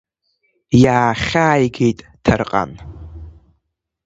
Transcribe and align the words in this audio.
Иаахьааигеит 0.83 1.99
Ҭарҟан. 2.23 2.71